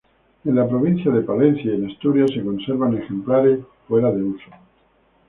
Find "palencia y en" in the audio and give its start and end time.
1.21-1.91